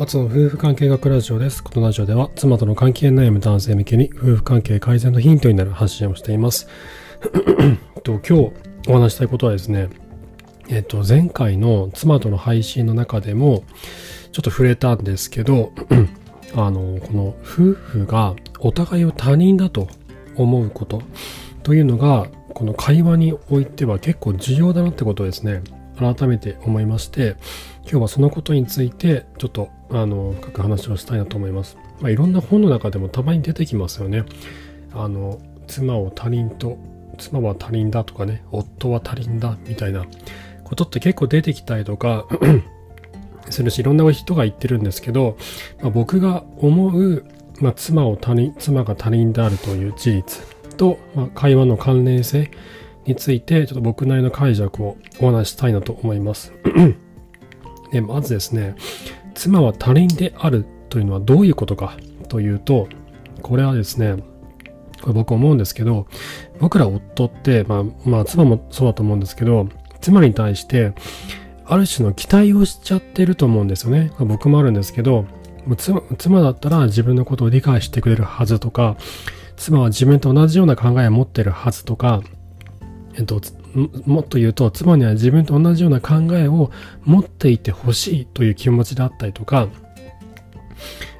[0.00, 1.60] アツの夫婦関係学ラジオです。
[1.60, 6.68] このラジオでは妻との関係悩む男性向けに夫婦関係改善のヒントになる発信をしています。
[8.04, 8.52] と今日
[8.86, 9.88] お話したいことはですね、
[10.68, 13.64] えっと、前回の妻との配信の中でも
[14.30, 15.72] ちょっと触れたんですけど、
[16.54, 19.88] あの、この夫婦がお互いを他人だと
[20.36, 21.02] 思うこと
[21.64, 25.62] というのが、この会話においては結構重要だなってことですね、
[25.98, 27.36] 改めて思いまして、
[27.82, 31.76] 今日はそのことについてちょっとあの深く話をしたいなと思います。
[32.00, 34.24] まあ、いろんな本の中でもたまに出てきますよね。
[34.94, 36.78] あの妻を他人と
[37.18, 40.06] 妻は他人だとかね夫は他人だみたいな
[40.64, 42.26] ことって結構出てきたりとか
[43.50, 45.36] するしいろんな人が言ってるんですけど、
[45.80, 47.24] まあ、僕が思う、
[47.60, 52.50] まあ、妻を他人妻が他人であるという事実と、まあ、会話の関連性
[53.08, 56.52] についてちょっと僕なりの解釈をお話したいなと思います。
[57.90, 58.76] でまずですね
[59.34, 61.96] 妻は他人であるというのはどういうことか
[62.28, 62.88] というと
[63.40, 64.16] これはですね
[65.00, 66.06] これ僕思うんですけど
[66.60, 69.68] 僕ら夫って、まあ、まあ妻もそうだと思うんですけど
[70.00, 70.92] 妻に対して
[71.64, 75.24] ある種の期待をしちゃってると思うんですよね僕もあるんですけど
[75.78, 78.96] 妻妻だったら自分のことを理解してくれるはずとか
[79.56, 82.22] 妻は自分と同じような考えを持ってるはずとか
[83.18, 83.40] えっと、
[84.06, 86.70] もっと言うと、妻には自分と同じような考えを
[87.04, 89.68] 持っていてほしいという気持ちであったりとか、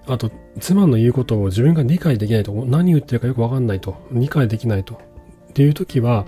[0.07, 6.25] あと、妻の言うことを自分が理解できないと、何言ってるかよくわかんないと、理解できないと、っていう時は、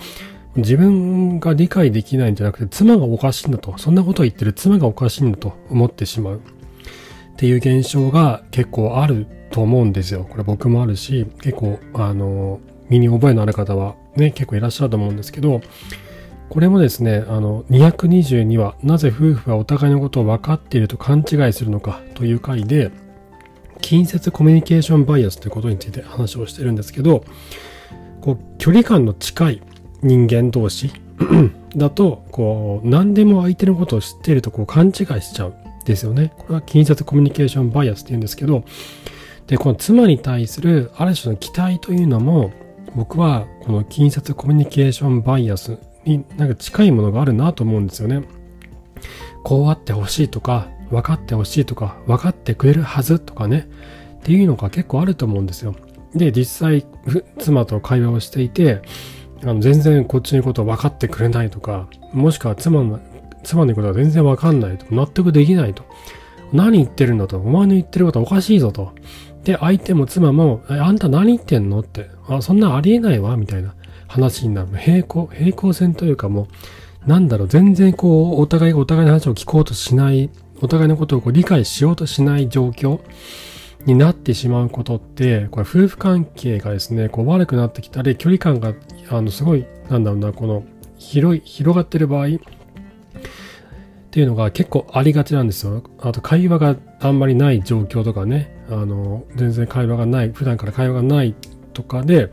[0.57, 6.37] 自分が理解できないんじゃなくて、妻がおかしいんだと、そんなことを言ってる妻がおかしいんだと思ってしまう。
[6.39, 6.41] っ
[7.37, 10.27] ていう現象が結構あると思うんですよ。
[10.29, 15.63] これ僕もあるし、結構、あの、身に覚えのある方はね、結構いらっしゃると思うんですけど、
[16.51, 22.91] これもですね、あの、222は、なぜ夫婦はお互いのことを分かっていると勘違いするのかという回で、
[23.81, 27.25] 近接コミュニケーションバイアスということについて話をしてるんですけど、
[28.21, 29.63] こう、距離感の近い
[30.03, 30.91] 人間同士
[31.77, 36.33] だと、こう、何でも相手のことを知っているとこう勘違いしちゃうんですよね。
[36.37, 38.65] これは近接コミュニケーションバイアスって言うんですけど、
[39.47, 42.53] で、この妻に対するある種の期待というのも、
[42.95, 48.27] 僕はこの近接コミュニケーションバイアスになんか近いものがあるなと思うんですよね。
[49.43, 53.69] こうあってほしいとか、分かってほしいとか、分かってくれるはずとかね、
[54.19, 55.75] っていうのが結構あると思うんですよ。
[56.15, 56.85] で、実際、
[57.39, 58.83] 妻と会話をしていて、
[59.43, 63.01] あの全然こっちのことを分かってくれないとか、もしくは妻の、
[63.45, 65.85] 妻のことは全然分かんないと、納得できないと。
[66.53, 68.93] 何言ってるんだと、お前の言ってることはおかしいぞと。
[69.45, 73.75] で、相手も妻も、あんた何言ってんのって、あ、そんなありえないわ、みたいな
[74.07, 74.69] 話になる。
[74.77, 76.49] 平行、平行線というかも
[77.07, 80.31] う、なんだろう、全然こう、お互いがお互いの話を聞こうとしない、
[80.63, 83.01] お互いのことをこう理解しようとしない状況
[83.85, 88.75] になってしまうことって、これ夫婦関係がですね、こう悪くなってきたり、距離感が、
[89.11, 90.65] あの、すごい、なんだろうな、この、
[90.99, 92.29] 広い、広がってる場合、っ
[94.13, 95.85] ていうのが結構ありがちなんですよ。
[96.01, 101.35] あと会話があんまりない状況とかね、あの、全然会話がない、普段から会話がない
[101.73, 102.31] とかで、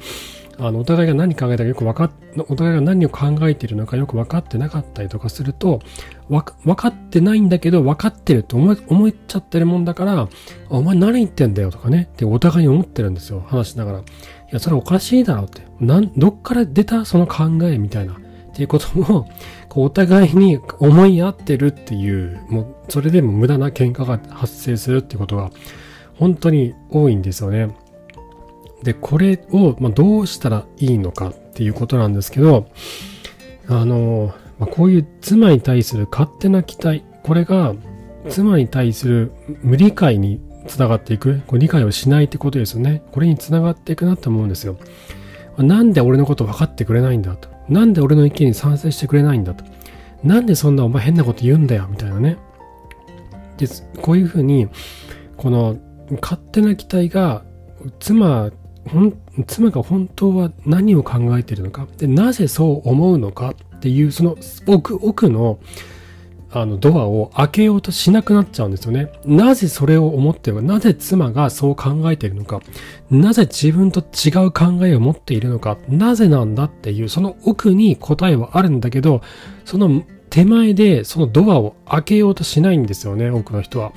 [0.60, 2.12] あの、お互いが何考えたかよく分かっ、
[2.50, 5.82] お互いが何を考えているのかよく分かってなかったりとかすると、
[6.30, 10.28] わ分かってないんだけど分かってると思思っちゃってるもんだから、
[10.70, 14.00] お前何言ってんだよとかね、ってお互いに思ってるんですよ、話しながら。
[14.00, 14.04] い
[14.52, 15.62] や、それおかしいだろうって。
[15.80, 18.14] なん、どっから出たその考えみたいな。
[18.14, 18.16] っ
[18.58, 19.30] ていうことも、
[19.70, 25.52] こうお互いに思い合ってるっていう、もうそれでも無駄な喧嘩が発生するってことが
[26.16, 27.70] 本当に多いんですよね。
[28.88, 32.70] で、これを、まどうしたらいいのかっていうことなんですけど、
[33.68, 37.76] あの、ま、こういう妻に対する勝手な期待、これが
[38.30, 40.40] 妻に対する無理解に
[40.70, 43.02] つながっていく、こう理解をしないってことですよね。
[43.12, 44.78] これにつながっていくなって思うんですよ。
[45.58, 47.50] なんで俺のこと分かってくれないんだと。
[47.68, 49.66] なんで俺の意見に賛成してくれないんだと。
[50.24, 52.38] なんでそんなお前変なこと言うんだよみたいなね。
[53.58, 53.68] で、
[54.02, 54.70] こういうふうに、
[55.36, 55.78] この
[56.22, 57.44] 勝手な期待が、
[58.00, 58.52] 妻、
[58.88, 59.14] ほん
[59.46, 64.38] 妻が本当は何を考えているのか、で、なぜそう思うのかっていう、その
[64.68, 65.60] 奥、奥の
[66.50, 69.12] あのドアを開けようとしなくなっちゃうんですよね。
[69.26, 72.62] なぜそれを思ってるのか、なぜ妻がそう考えているのか、
[73.12, 79.22] なぜ自分と違う考えを持っているのか、なぜなんだっていう、その奥に答えはあるんだけど、
[79.66, 83.92] その手前でそのドアを開けようとしないんですよね、多くの人は。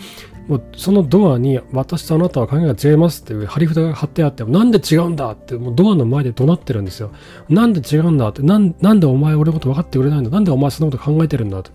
[0.50, 7.12] もうそのドアに私とあなたは考えが違いますっていう張り札が貼ってあってなんで違うんだってもうドアの前で怒鳴ってるんですよ。
[7.48, 10.30] なんで違うんだってなんなんでお前俺のこと分かってくれないんだ？
[10.30, 11.70] なんでお前そんなこと考えてるんだって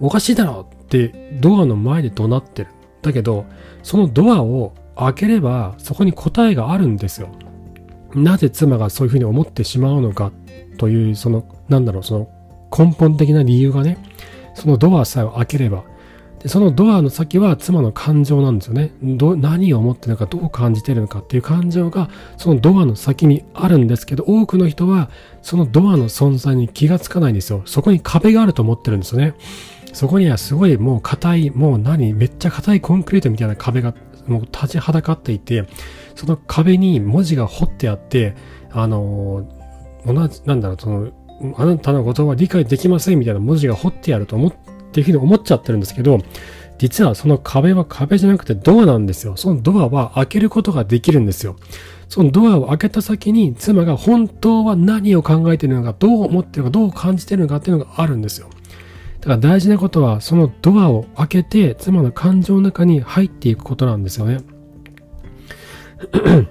[0.00, 2.70] おかしいだろってドアの前で怒鳴ってる。
[3.02, 3.46] だけど、
[3.82, 7.30] そのドアを開ければ、そこに答えがあるんですよ。
[8.14, 10.32] なぜ妻がそういうふうに思ってしまうのか
[10.76, 12.28] という、その、なんだろう、その
[12.76, 13.96] 根本的な理由がね、
[14.54, 15.84] そのドアさえ開ければ、
[16.42, 19.36] でそのドアの先は妻の感情なんですよねど。
[19.36, 22.08] 何を思ってるのか、どう感じてるのかっていう感情が
[22.38, 25.10] そのドアの先にあるんですけど、多くの人は
[25.42, 27.62] そのドアの存在に気がつかないんですよ。
[27.66, 29.34] そこに壁があると思ってるんですよね。
[29.92, 33.94] そこにはすごいもう硬い、もう何、めっちゃ硬いコンクリートみたいな壁が
[34.26, 35.66] もう立ちはだかっていて、
[36.14, 38.34] その壁に文字が彫ってあって、
[38.70, 39.46] あの
[40.06, 41.10] 同じ、なんだろう、その、
[41.56, 46.18] あなたのことは理解できませんみたいな文字が彫ってあると思ってっていうふうに思っちゃってるんですけど、
[46.78, 49.36] 実はその壁は壁じゃなくてドアなんですよ。
[49.36, 51.56] そのドアは開けることができるんですよ。
[52.08, 58.48] そのドアを開けた先に妻が本当は何を考えてるのか、どう思ってるのか、どう感じてるのかっていうのがあるんですよ。
[59.20, 64.38] だから大事なことは、そのドアを開けて、妻の感情の中に入っていくことなんですよね。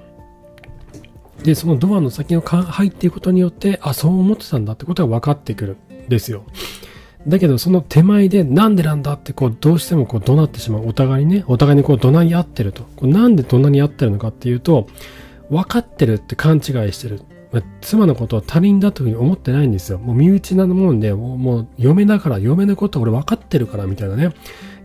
[1.44, 6.44] で、そのドアの先を入っていくことによって、あ、そう思ってたんだってことが分かってくるんですよ。
[7.27, 10.88] だけど、その手前で、なんでなんだって、こう、どうしてもこう、怒鳴ってしまう。
[10.88, 12.83] お互いにね、お互いにこう、怒鳴り合ってると。
[12.95, 14.88] こうなんで怒鳴り合ってるのかっていうと、
[15.50, 16.62] 分かってるって勘違い
[16.94, 17.21] してる。
[17.51, 19.98] まあ、妻のことは他人だというふうに思ってないんですよ。
[19.98, 24.31] もう身内なもんで、もう嫁だから、嫁のこと俺分かってるから、みたいなね。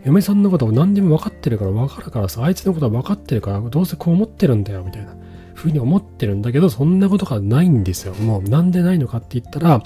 [0.03, 5.15] 嫁さんのことは何でも分かってるから分かるからさ、あいつのことは分かってるから、どうせこう思ってるんだよ、みたいな。
[5.55, 8.13] ふうに思ってるんだけど、そんなことがないんですよ。
[8.13, 9.79] もうなんでないのかって言ったら、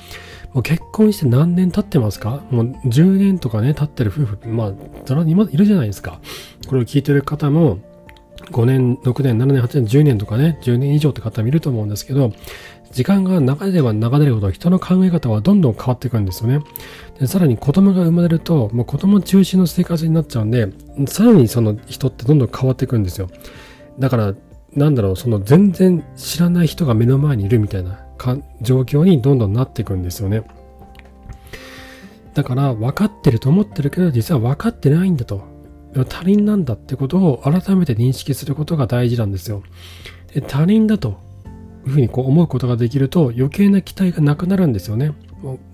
[0.53, 2.41] もう結婚して何年経ってますか？
[2.49, 4.73] もう10年とかね、経ってる夫婦、まあ、
[5.05, 6.19] ざらにいるじゃないですか。
[6.67, 7.77] これを聞いてる方も、
[8.51, 12.33] 5年、6年、7年、8年、10年とかね、10年以上って方もいると思うんですけど、
[12.91, 16.61] 時間が流れれば流れるほど人の考え方はどんどん変わっていくんですよね。
[17.19, 20.69] でさらに子供が生まれると、もう子供中心の生活になっちゃうんで、
[21.05, 23.29] さらにその人ってどんどん変わっていくんですよ。
[23.99, 24.33] だから、
[24.75, 27.99] なんだろう、その全然知らない人が目の前にいるみたいな
[28.61, 30.43] 状況にどんどんなっていくんですよね。
[32.33, 35.41] だから分かってると思ってるけど実は分かってないんだと。
[36.07, 39.63] 他人なんだってことを改めて認識することが大事なんですよ。
[40.33, 41.19] で他人だと
[41.87, 45.13] いうふうにこう思うことができると余計な期待がなくなるんですよね。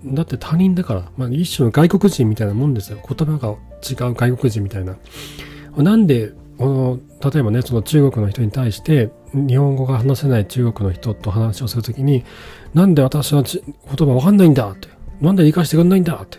[0.06, 2.98] だって他人だから、まあ、一種の外国人みたいなもんですよ。
[3.06, 4.96] 言葉が違う外国人みたいな。
[5.76, 12.24] なんでこの例えばねその中国の人に対して日本語が話せない中国の人と話をするときに
[12.74, 13.62] なんで私の言
[14.08, 14.88] 葉わかんないんだって
[15.20, 16.38] なんで理解してくんないんだって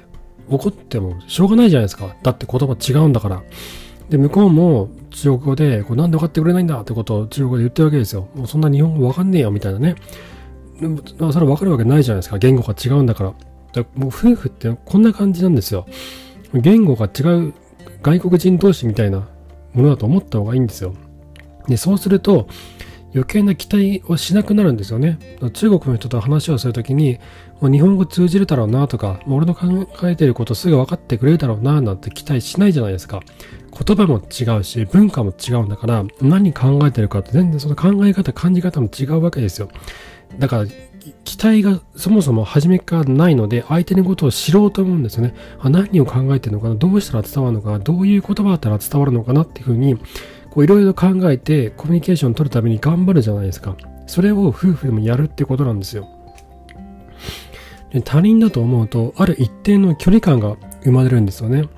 [0.49, 2.15] 怒ってもしょうがないじゃないですか。
[2.23, 3.43] だって言葉違うんだから。
[4.09, 8.29] で向こうも中国語でこうなんで分かってくれないんだってことを中国語で言ってるわけですよ。
[8.33, 9.95] もうそんな日本語わかんねえよみたいなね。
[10.79, 12.37] それ分かるわけないじゃないですか。
[12.37, 13.33] 言語が違うんだから。
[13.73, 15.85] だからもう夫婦ってこんな感じなんですよ。
[16.53, 17.53] 言語が違う
[18.01, 19.27] 外国人同士みたいな
[19.77, 20.93] ものだと思った方がいいんですよ。
[21.67, 22.47] で、そうすると、
[23.13, 25.17] 余計な期待をしなくなるんですよね。
[25.53, 27.19] 中国の人と話をするときに、
[27.61, 33.21] もう日本語通じるだろうなとか、俺の考えてることすぐ分かってくれるだろうななんて期待しないじゃないですか。
[33.71, 39.69] 言葉も違うし、文化も違うんだから、何考えてるかって全然その考え方、感じ方も違うわけですよ。
[40.37, 40.65] だから、
[41.23, 45.33] 期待がそもそも初めからないので、相手のことを知ろうと思うんですよね。
[45.59, 49.97] あ何を考えてるのかなどうしたら伝わるのかなどういう言葉だったら伝わるのかなっていうふうに、
[50.49, 53.75] こういろいろ考えてコミュニケーションを取るために頑張るじゃないですか。
[54.07, 56.07] それを夫婦でもやるってことなんですよ。
[57.91, 61.69] で他人だと思うと、ある一定の距離感が生まれるんですよね。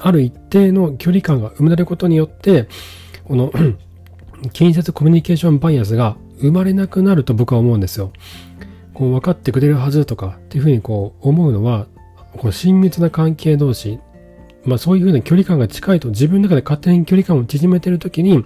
[0.00, 2.68] ある一定の距離感が生まれることによって、
[3.24, 3.52] この
[4.52, 8.12] 近接コミュニケーションバイアスが生まれなくなると僕は思うんですよ。
[8.94, 11.86] こう分かってくれるはずとかっていうふうにこう思うのは、
[12.36, 14.00] こう親密な関係同士、
[14.64, 18.44] まあそういうふうな距離感が近いと自分の中で勝手に距離感を縮めてるときに、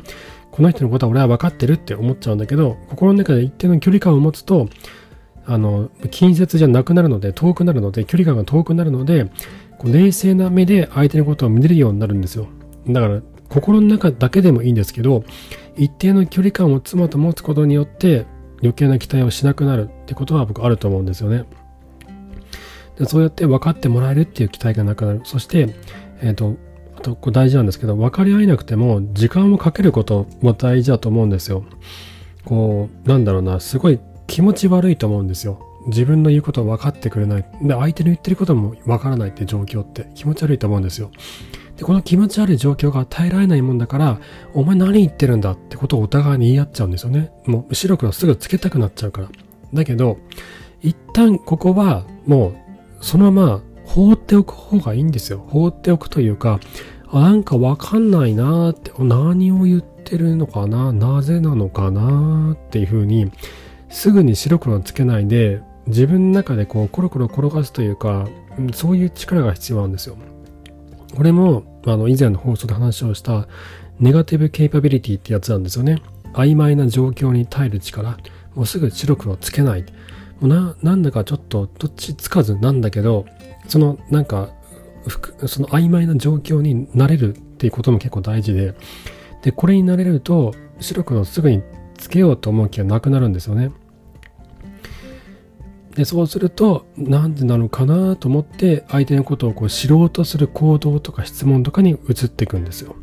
[0.50, 4.68] この人のことは俺は分かってるって思っちゃうんだけど、心の中で一定の距離感を持つと、
[5.46, 9.30] あの、近接じゃなくなるので、遠くなるので、距離感が遠くなるので、
[9.78, 12.46] こう冷静な目で相手のことを見れるようになるんですよ。
[12.86, 15.24] だから、心の中だけでもいいんですけど、
[15.76, 18.26] 一定の距離感を妻と持つことによって
[18.60, 21.44] 余計な期待をしなくなるってことは僕あると思うんですよね。
[22.98, 25.20] でそうやって分かってもらえるっていう期待がなくなる。
[25.24, 25.74] そして、
[26.20, 26.56] えっ、ー、と、
[26.96, 31.64] あとこ大事なんですけど、分かり合えなくても時間をかけることも大事だと思うんですよ。
[32.44, 35.60] こう、なんだろうな、すごい気持ち悪いと思うんですよ。
[35.86, 37.44] 自分の言うことを分かってくれない。
[37.62, 41.10] で、相手の言ってることも分からないって状況って気持ち悪いと思うんですよ。
[41.82, 44.20] で、この気持ち悪い状況が耐えられないもんだから、
[44.54, 47.32] お前何言ってるんだってことをお互いに言い合っちゃうんですよね。
[47.44, 49.28] もう白黒すぐつけたくなっちゃうから。
[49.74, 50.18] だけど、
[50.80, 52.54] 一旦ここはもう
[53.04, 55.44] そのまま放っておく方がいいんですよ。
[55.48, 56.60] 放っておくというか、
[57.10, 63.32] あなんかわかんないなーって、何を言ってるのかななぜなのかなーっていうふうに、
[63.88, 68.28] すぐに白黒つけないで、自分の中でこう、コロコロ転がすというか、
[68.72, 70.16] そういう力が必要なんですよ。
[71.14, 73.48] これも、あの、以前の放送で話をした、
[74.00, 76.02] ネガティブケイパビリティってやつなんですよね。
[76.34, 78.16] 曖昧な状況に耐える力。
[78.54, 79.82] もうすぐ白黒つけない。
[79.82, 79.88] も
[80.42, 83.26] うな、なんだかちょっとどっちつかずなんだけど、
[83.68, 84.50] そのなんか、
[85.46, 88.74] その曖昧な状況になれるっていうことも結構大事で、
[89.42, 91.62] で、これになれると、白黒すぐに
[91.96, 93.72] つけようと思う気がなくなるんですよね。
[95.94, 102.96] で、そうすると、なんでなのかなと思って、相手のことをこう知ろうとする行動とか質問とかに移っていくんですよ。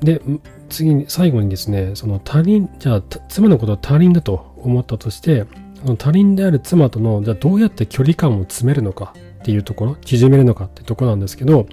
[0.00, 0.20] で、
[0.68, 11.66] 次に、最後にですね、その他人、じゃあ、妻のことを他人だと思ったとして、その他人である妻との、じゃあどうやって距離感を詰めるのかっていうところ、縮めるのかってところなんですけど、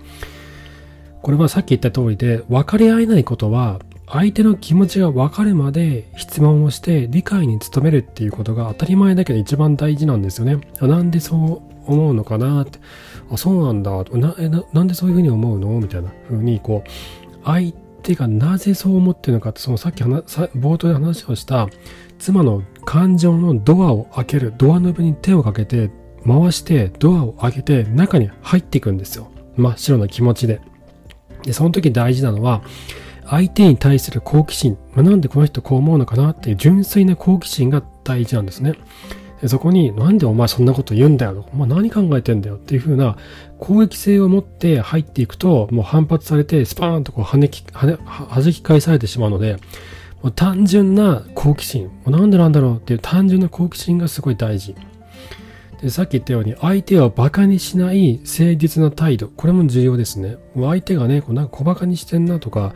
[1.22, 3.82] これはさっき言った通りで、分かり合えないことは、
[4.13, 10.62] 相手の気持ちが分かるまで質問をして理解に努めるっていうことが当たり前だけど一番大事なんですよね。
[10.79, 12.62] なんでそう思うのかな？
[12.62, 12.77] って。
[13.32, 13.91] あ、そうなんだ。
[13.91, 15.67] な、ななんでそういうふうに思うの？
[15.79, 16.89] みたいな風に、こう、
[17.43, 21.67] 相手がなぜそう思ってるのかって、そのさっき冒頭で話をした
[22.20, 25.89] 妻の感情のドアを開ける、ドアノブに手をかけて
[26.24, 29.32] 回してドアを開けて中に入っていくんですよ。
[29.58, 30.62] 真っ白な気持ちで。
[31.41, 32.62] で、その時大事なのは、
[33.27, 38.74] 相手に対する好奇心、まあ、なんでこの人こう思うのかなっていう純粋な好奇心が大事なんですね。
[39.48, 41.46] そこに、なんでお前そんなこと言うんだよ。
[41.53, 43.18] お前何考えてんだよっていう風な
[43.60, 49.58] 攻撃性を持って入っていくと、もう反発されて、スパーンとこう跳ねき、跳ね、弾き返されてしまうので、
[50.22, 54.75] もう単純な好奇心、なんでなんだろうっていう単純な好奇心がすごい大事。
[55.82, 59.27] でさっき言ったように、相手を馬鹿にしない誠実な態度。
[59.27, 60.38] これも重要ですね。
[60.56, 62.74] もう相手がね、こうなんか小馬鹿にしてんなとか、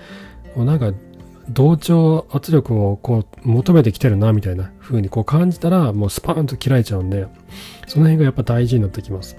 [0.66, 0.94] なんか
[1.50, 7.28] 同調圧力をこう求めてきてるなみたいな風にこう感じたらもうスパーンと切られちゃうんで、
[7.88, 9.38] その辺がやっぱ大事になってきます。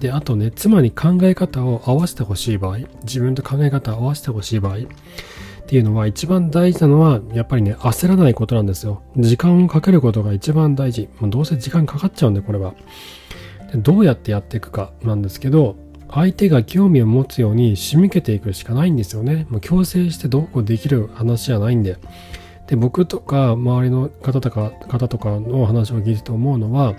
[0.00, 4.80] で、あとね、妻に考え方を合わせてほしい場合、自分と考え方を合わせてほしい場合っ
[5.66, 9.02] ていうのは一番大事なのはやっぱりね、焦らないことなんですよ。
[9.16, 11.08] 時間をかけることが一番大事。
[11.20, 12.74] もうどうせ時間かかっちゃうんで、これは。
[13.72, 15.76] でどうやってやっていくかなんですけど、
[16.14, 19.46] 相手が興味を持つように仕向けていくしかないんですよね。
[19.48, 21.96] もう強制してどうこうできる話じゃないんで。
[22.66, 26.94] で、僕とか周りの方とか、方とかの話を聞いてて思うのは、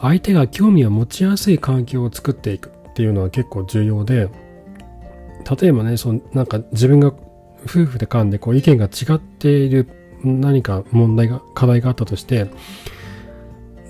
[0.00, 4.28] 相手が興味を持ちやすい環境を作っていくっていうのは結構重要で、
[5.60, 7.08] 例えばね、そのなんか自分が
[7.64, 9.88] 夫婦で噛んでこう意見が違っている
[10.22, 12.46] 何か問題が、課題があったとして、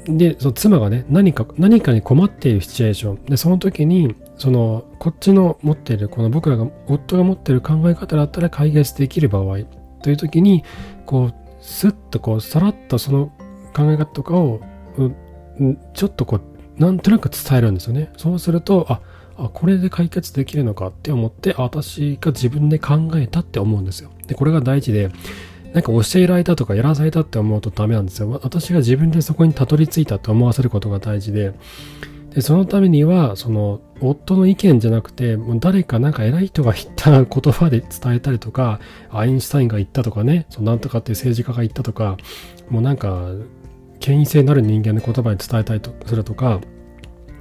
[0.07, 3.25] で、その妻がね、何か、何かに困っているシチュエーション。
[3.25, 9.59] で、その時に、その、こっちの持っている、この僕らが、夫が持っている考え方だったら解決できる場合
[10.03, 10.63] という時に、
[11.07, 13.33] こう、スッとこう、さらっとその
[13.75, 14.61] 考え方とかを、
[15.95, 18.11] ちょっとこう、なんとなく伝えるんですよね。
[18.17, 19.01] そうすると、あ、
[19.39, 24.11] あ、これで解決できるのかって思って、私が自分で考えたって思うんですよ。
[24.27, 25.11] で、これが大事で、
[25.73, 28.31] なんか教えられたとかやらされたって思うとダメなんですよ。
[28.43, 31.53] 私が自分でそこにたどり着いたと思わせることが大事で、
[32.37, 38.79] で、そのためには、その、夫の意見じゃなくて、もう誰かなんか偉い人が言った言葉で伝えたりとか、
[39.11, 42.19] アインシュタインが言ったとかね、そのなんとかっていう政治家が言ったとか、
[42.69, 43.31] もうなんか、
[44.01, 46.61] 権威性のある人間の言葉で伝えたりとするとか、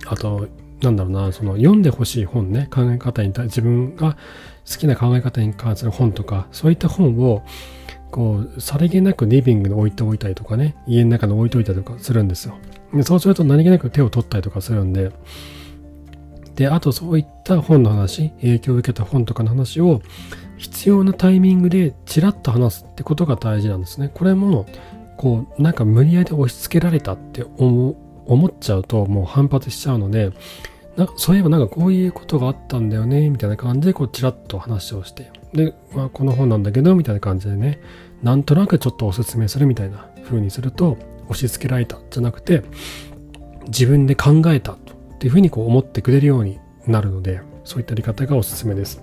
[0.06, 0.48] あと、
[0.82, 4.16] なんだろうな、その読んでほしい本ね、考え方に対、自分が
[4.66, 7.44] 好きな考え方に関する本とか、そういった本を、
[8.16, 12.56] こう、さりげなくリビングに置いておいたりとかね、家の中に置いておいたりとかするんですよ。
[12.94, 15.12] でそうすると何気なく手を取ったりとかするんで、
[16.56, 20.02] で、あとそういった本の話、影響を受けた本とかの話を
[20.56, 24.10] 必要なタイミングでチラッと話すってことが大事なんですね。
[24.14, 24.66] これも、
[25.18, 30.32] こう、なんか無理やり押し付けられたって思思っちゃうともう反発しちゃうので、
[30.96, 37.80] なそういえばなんかこういうことがあったんだよね、みたいな感じでこうチラッと話をして、で、まあ、この本なんだけど、みたいな感じでね、
[38.24, 42.64] なんとなくちょっとおすすめするみたいな風にすると、押し付けられたじゃなくて、
[43.68, 44.78] 自分で考えたっ
[45.20, 49.02] ていうふうにこう思ってくれるようになるので、そういったやり方がおすすめです。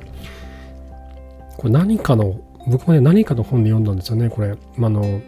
[1.57, 4.53] これ何かの、僕もね、何かの本で読んだんですよね、これ。
[4.53, 5.21] あの、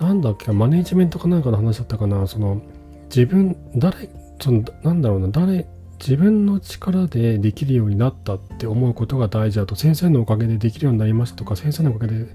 [0.00, 2.60] なんだっけ、マネジメントかなんかの話だったかな、その、
[3.08, 4.08] 自分、誰、
[4.40, 5.66] その、なんだろうな、誰、
[5.98, 12.26] 自分の力でできるようになったって思うことが大事だと、先生のおかげでできるようになりましたとか、先生のおかげで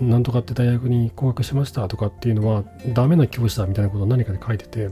[0.00, 4.90] なんとかって大学に合格しましたとかっていうのはダメな教師だみたいなことを何かで書いてて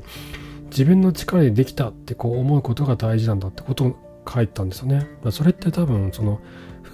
[0.70, 5.06] 自分の力でできたってこう思うことが大事なんだってことを書いたんですよね。
[5.30, 6.40] それって多分、その、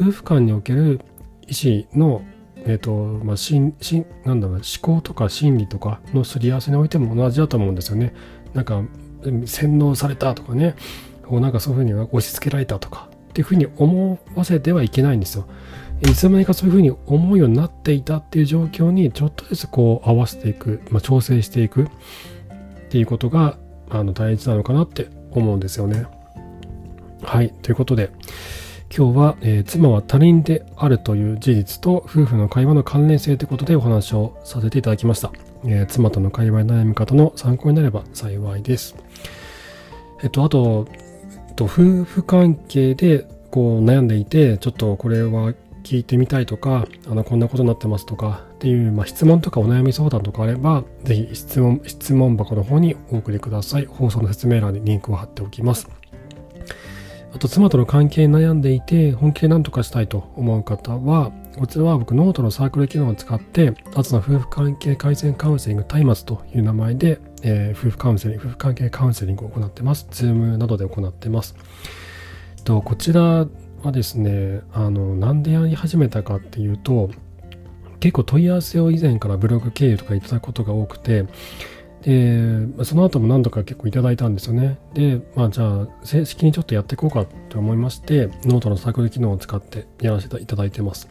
[0.00, 1.00] 夫婦間における
[1.46, 2.22] 意思の、
[2.64, 2.92] え、ー、と、
[3.24, 8.14] まあ、し、し、なんだろう、思考とか心理とかのすり合わせにおいても同じだと思うんですよね。
[8.54, 8.82] なんか、
[9.44, 10.74] 洗脳されたとかね、
[11.28, 15.46] こうなんかそういうふうに押し付けられたとか、っていうふうに思わせてはいけないんですよ。
[16.02, 21.88] いつの間にかそういうふうに思うようになっていたっていう状況にちょっとずつこう合わせていく、まあ、調整していくっ
[22.90, 26.06] ていうことがあの大事なのかなって思うんですよね。
[27.22, 27.50] はい。
[27.62, 28.10] ということで、
[28.96, 35.32] 今日は、えー、妻は他人であるという事実と夫婦の会話の関連性ということでお話をさせていただきました。
[35.64, 38.96] えー、妻との会話に悩み方の参考になれば幸いです。
[40.22, 40.86] えっと、あと、
[41.56, 53.86] と、夫婦関係でこう悩んでいて、ちょっとこれは聞いてみたいとか、あの、こんなことになってますとかっていう、まあ、質問とかお悩み相談とかあれば、ぜひ質問、質問箱の方にお送りください。
[53.86, 55.88] 放送の説明欄にリンクを貼っておきます。
[57.32, 70.06] あと、妻との関係に悩んでいて、本気で何とかしたいと思う方は、こちらは僕、ノートのサークル機能を使って、あとの夫婦関係改善カウンセリング、松明という名前で、えー、夫婦カウンセリング、夫婦関係カウンセリングを行ってます。
[70.10, 71.56] Zoomなどで行ってます。
[72.64, 73.46] と、こちら
[73.82, 77.08] はですね、あの、なんでやり始めたかっていうと、
[78.00, 81.24] 結構問い合わせを以前からブログ経由とかいただくことが多くて、
[82.06, 84.78] で、その後も何度か結構いただいたんですよね。
[84.94, 91.08] で、まあじゃあ、正式にちょっとやっていこうかと思いまして、ノートのサークル機能を使ってやらせていただいてます。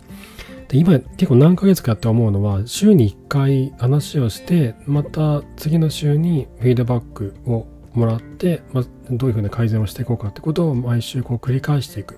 [0.69, 12.15] で、今結構何ヶ月かやって思うのは、週に1回話をして、また次の週にフィードバックをもらって、まあ、どういうふうな改善をしていこうかってことを毎週こう繰り返していく。
[12.15, 12.17] っ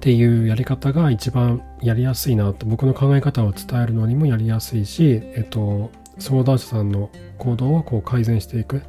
[0.00, 8.80] ていうやり方が一番やりやすいなと僕の考え方を伝えるのにもやりやすいし、えっと、相談者さんの行動をこう改善していくっ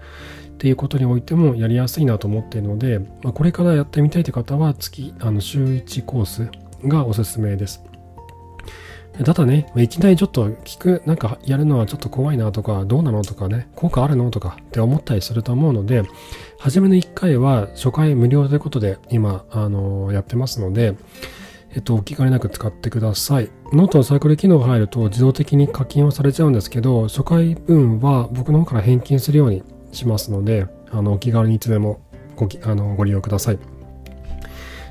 [0.58, 6.50] ていうことにおいてもやりやすいなと思っているので、まあ、これからやってみたいという方は月あの週1コース
[6.88, 7.84] がおすすめです。
[9.24, 16.02] ただね、いきなりちょっと聞く、なんかやるのはちょっと怖いなとか、どうなのとかね、効果あるのとかって思ったりすると思うので、
[16.58, 20.96] 初めの1回は初回無料ということで今、あの、やってますので、
[21.74, 23.50] えっと、お気兼ねなく使ってください。
[23.72, 32.02] ノートのサークル機能が入ると自動的に課金はされちゃうんですけど、初回分は僕の方から返金するようにしますので、あの、お気軽にいつでも
[32.36, 33.60] ごきあのご利用ください。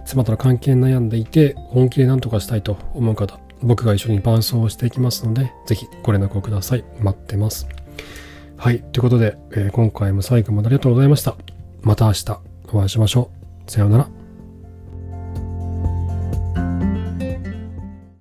[0.04, 6.84] 妻との関係悩んでいて、本気で何とかしたいと思う方、僕が一緒に伴走をしていきますので、ぜひご連絡をください。
[7.00, 7.68] 待ってます。
[8.56, 8.80] はい。
[8.80, 11.36] ということで、えー、今回も最後までありがとうございました。
[11.82, 12.40] また明日
[12.72, 13.30] お会いしましょ
[13.66, 13.70] う。
[13.70, 14.21] さようなら。